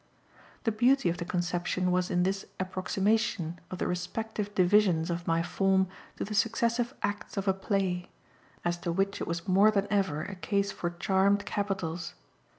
[0.63, 5.43] The beauty of the conception was in this approximation of the respective divisions of my
[5.43, 8.09] form to the successive Acts of a Play
[8.65, 12.15] as to which it was more than ever a case for charmed capitals.